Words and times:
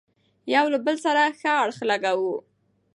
يو 0.53 0.65
له 0.73 0.79
بل 0.85 0.95
سره 1.05 1.23
ښه 1.39 1.51
اړخ 1.63 1.77
لګوو، 1.89 2.35